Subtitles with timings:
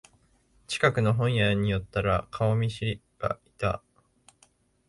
[0.65, 3.83] 近くの本屋に寄ったら顔見知りがいた